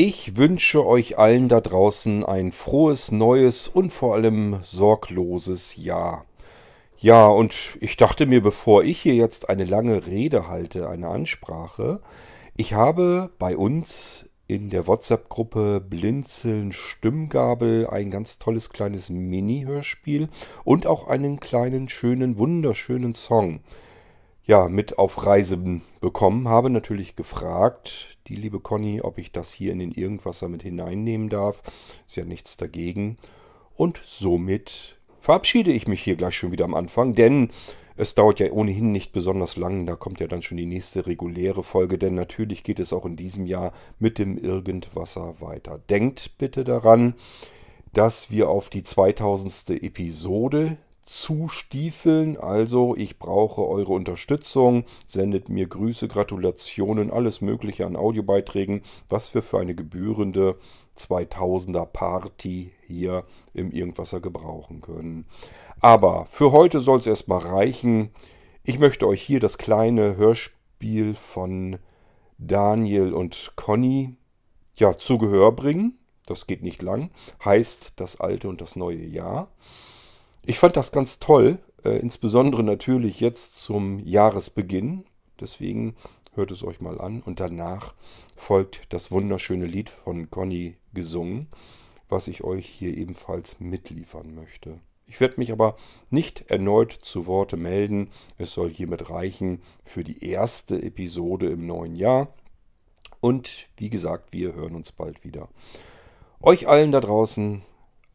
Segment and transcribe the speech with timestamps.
[0.00, 6.24] Ich wünsche euch allen da draußen ein frohes, neues und vor allem sorgloses Jahr.
[6.98, 12.00] Ja, und ich dachte mir, bevor ich hier jetzt eine lange Rede halte, eine Ansprache,
[12.56, 20.28] ich habe bei uns in der WhatsApp-Gruppe Blinzeln Stimmgabel ein ganz tolles kleines Mini-Hörspiel
[20.62, 23.62] und auch einen kleinen, schönen, wunderschönen Song
[24.48, 25.58] ja, mit auf Reise
[26.00, 26.48] bekommen.
[26.48, 31.28] Habe natürlich gefragt, die liebe Conny, ob ich das hier in den Irgendwasser mit hineinnehmen
[31.28, 31.62] darf.
[32.06, 33.18] Ist ja nichts dagegen.
[33.76, 37.50] Und somit verabschiede ich mich hier gleich schon wieder am Anfang, denn
[37.98, 39.84] es dauert ja ohnehin nicht besonders lang.
[39.84, 43.16] Da kommt ja dann schon die nächste reguläre Folge, denn natürlich geht es auch in
[43.16, 45.78] diesem Jahr mit dem Irgendwasser weiter.
[45.90, 47.14] Denkt bitte daran,
[47.92, 49.82] dass wir auf die 2000.
[49.82, 50.78] Episode
[51.08, 52.36] zustiefeln.
[52.36, 54.84] Also ich brauche eure Unterstützung.
[55.06, 60.56] Sendet mir Grüße, Gratulationen, alles Mögliche an Audiobeiträgen, was wir für eine gebührende
[60.98, 65.24] 2000er Party hier im Irgendwasser gebrauchen können.
[65.80, 68.10] Aber für heute soll es erstmal reichen.
[68.62, 71.78] Ich möchte euch hier das kleine Hörspiel von
[72.36, 74.16] Daniel und Conny
[74.74, 75.98] ja, zu Gehör bringen.
[76.26, 77.10] Das geht nicht lang.
[77.42, 79.48] Heißt das alte und das neue Jahr.
[80.44, 85.04] Ich fand das ganz toll, äh, insbesondere natürlich jetzt zum Jahresbeginn.
[85.40, 85.94] Deswegen
[86.34, 87.22] hört es euch mal an.
[87.22, 87.94] Und danach
[88.36, 91.48] folgt das wunderschöne Lied von Conny gesungen,
[92.08, 94.80] was ich euch hier ebenfalls mitliefern möchte.
[95.06, 95.76] Ich werde mich aber
[96.10, 98.10] nicht erneut zu Worte melden.
[98.36, 102.34] Es soll hiermit reichen für die erste Episode im neuen Jahr.
[103.20, 105.48] Und wie gesagt, wir hören uns bald wieder.
[106.40, 107.62] Euch allen da draußen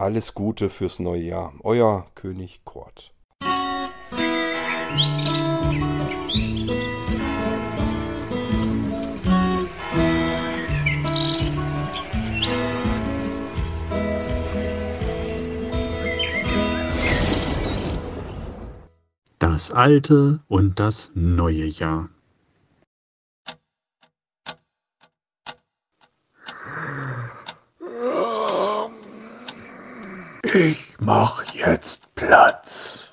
[0.03, 1.53] alles Gute fürs neue Jahr.
[1.63, 3.13] Euer König Kurt.
[19.39, 22.09] Das alte und das neue Jahr.
[30.55, 33.07] Ich mach jetzt Platz.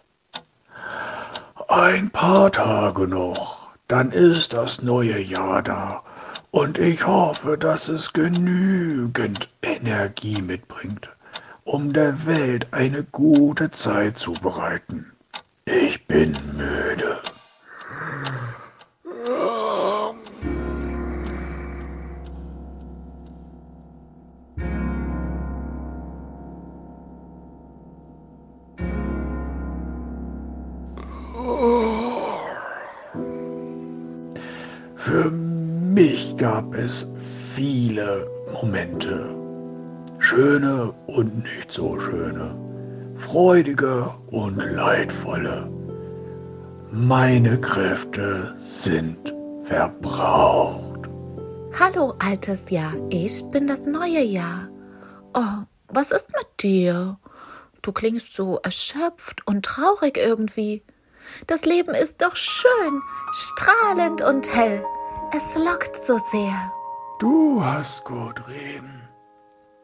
[1.69, 6.03] Ein paar Tage noch, dann ist das neue Jahr da.
[6.51, 11.09] Und ich hoffe, dass es genügend Energie mitbringt,
[11.65, 15.11] um der Welt eine gute Zeit zu bereiten.
[15.65, 17.10] Ich bin müde.
[36.41, 37.07] Gab es
[37.45, 39.37] viele Momente.
[40.19, 42.57] Schöne und nicht so schöne.
[43.17, 45.71] Freudige und leidvolle.
[46.91, 49.35] Meine Kräfte sind
[49.65, 51.11] verbraucht.
[51.79, 52.95] Hallo, altes Jahr.
[53.11, 54.71] Ich bin das neue Jahr.
[55.35, 57.19] Oh, was ist mit dir?
[57.83, 60.83] Du klingst so erschöpft und traurig irgendwie.
[61.47, 64.83] Das Leben ist doch schön, strahlend und hell.
[65.33, 66.73] Es lockt so sehr.
[67.21, 69.09] Du hast gut reden.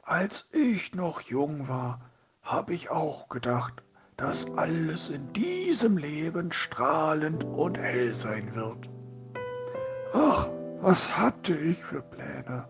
[0.02, 2.00] Als ich noch jung war,
[2.42, 3.84] habe ich auch gedacht,
[4.16, 8.90] dass alles in diesem Leben strahlend und hell sein wird.
[10.14, 10.48] Ach,
[10.80, 12.66] was hatte ich für Pläne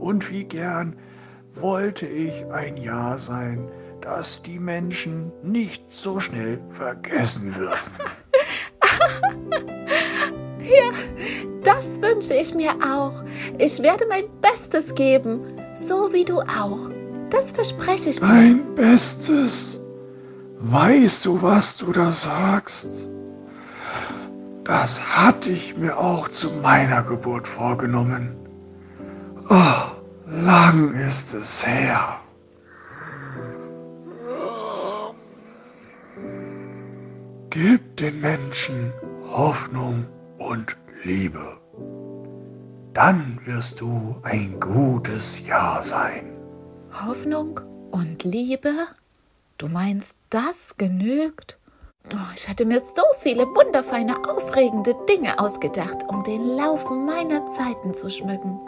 [0.00, 0.96] und wie gern
[1.52, 7.76] wollte ich ein Jahr sein, das die Menschen nicht so schnell vergessen würden.
[10.68, 10.90] ja,
[11.62, 13.24] das wünsche ich mir auch.
[13.58, 15.40] Ich werde mein Bestes geben,
[15.74, 16.90] so wie du auch.
[17.30, 18.26] Das verspreche ich dir.
[18.26, 19.80] Mein Bestes?
[20.60, 23.08] Weißt du, was du da sagst?
[24.64, 28.36] Das hatte ich mir auch zu meiner Geburt vorgenommen.
[29.48, 32.20] Oh, lang ist es her.
[37.50, 38.92] Gib den Menschen
[39.30, 40.06] Hoffnung
[40.46, 41.58] und Liebe.
[42.94, 46.38] Dann wirst du ein gutes Jahr sein.
[47.04, 47.60] Hoffnung
[47.90, 48.72] und Liebe?
[49.58, 51.58] Du meinst, das genügt?
[52.12, 57.92] Oh, ich hatte mir so viele wunderfeine, aufregende Dinge ausgedacht, um den Lauf meiner Zeiten
[57.92, 58.60] zu schmücken.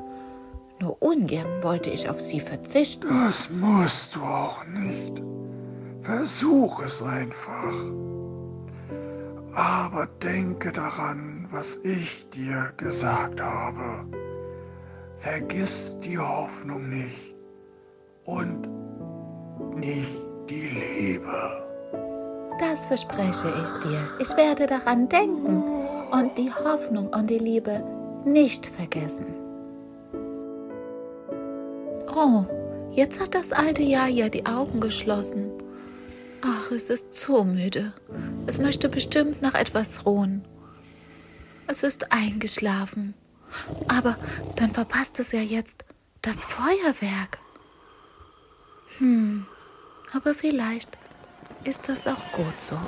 [0.81, 3.07] Nur ungern wollte ich auf sie verzichten.
[3.09, 5.23] Das musst du auch nicht.
[6.03, 7.75] Versuch es einfach.
[9.55, 14.07] Aber denke daran, was ich dir gesagt habe.
[15.19, 17.35] vergiss die Hoffnung nicht
[18.25, 18.69] und
[19.75, 21.67] nicht die Liebe.
[22.61, 24.09] Das verspreche ich dir.
[24.21, 25.63] Ich werde daran denken
[26.13, 27.83] und die Hoffnung und die Liebe
[28.25, 29.27] nicht vergessen.
[32.15, 32.45] Oh,
[32.93, 35.51] jetzt hat das alte Jahr ja die Augen geschlossen.
[36.43, 37.93] Ach, es ist so müde.
[38.47, 40.45] Es möchte bestimmt nach etwas ruhen.
[41.69, 43.15] Es ist eingeschlafen.
[43.89, 44.17] Aber
[44.57, 45.85] dann verpasst es ja jetzt
[46.23, 47.39] das Feuerwerk.
[48.99, 49.47] Hm,
[50.13, 50.99] aber vielleicht
[51.65, 52.79] ist das auch gut so.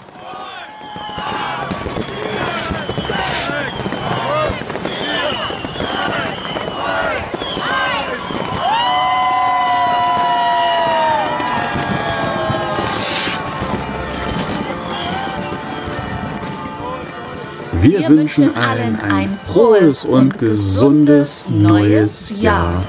[18.01, 22.83] Wir, wünschen allen ein frohes und gesundes neues Jahr.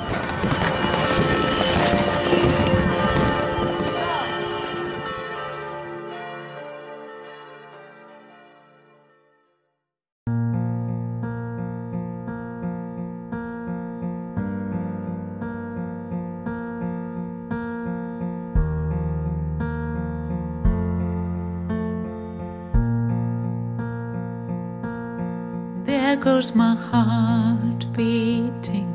[26.12, 28.94] There goes my heart beating,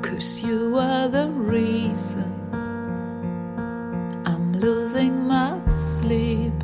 [0.00, 2.32] cause you are the reason
[4.24, 6.54] I'm losing my sleep.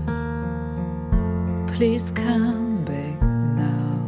[1.76, 3.20] Please come back
[3.60, 4.00] now.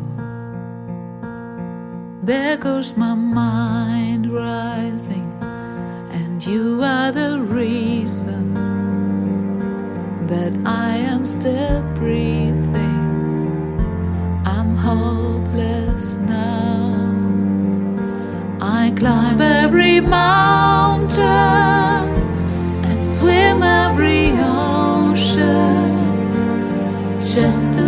[2.23, 5.31] There goes my mind rising,
[6.11, 8.55] and you are the reason
[10.27, 12.46] that I am still breathing.
[18.97, 21.25] Climb every mountain
[22.89, 26.01] and swim every ocean
[27.21, 27.86] just to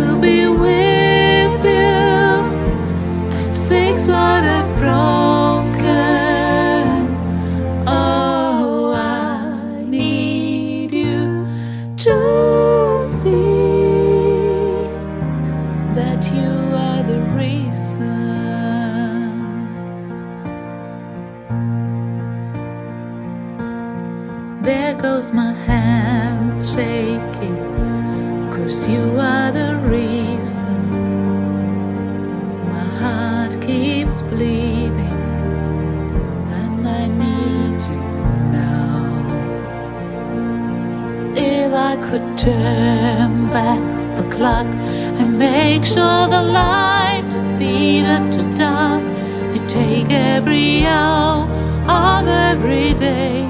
[24.69, 27.57] There goes my hands shaking,
[28.53, 30.81] cause you are the reason.
[32.73, 35.21] My heart keeps bleeding,
[36.61, 38.03] and I need you
[38.53, 39.09] now.
[41.35, 43.83] If I could turn back
[44.17, 44.67] the clock
[45.19, 47.25] and make sure the light
[47.57, 49.01] the dark,
[49.55, 51.49] I take every hour
[51.87, 53.48] of every day,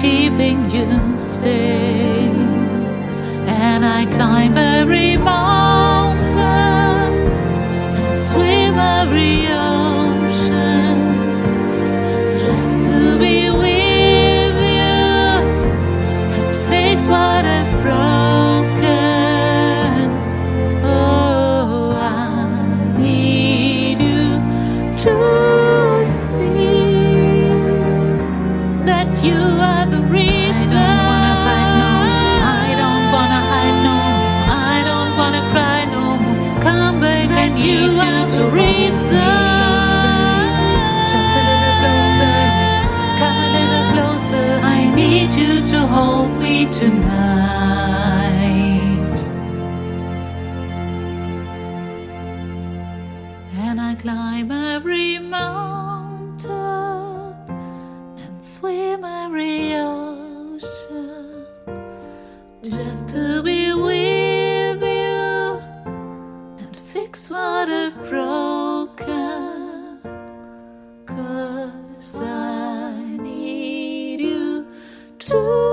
[0.00, 2.36] keeping you safe.
[3.46, 6.28] And I climb every mountain
[8.28, 9.67] swim every ocean
[37.64, 37.78] you.
[41.10, 42.38] Just a little closer.
[43.20, 44.48] Come a little closer.
[44.76, 47.18] I need you to hold me tonight.
[53.66, 55.77] And I climb every mountain
[75.28, 75.67] to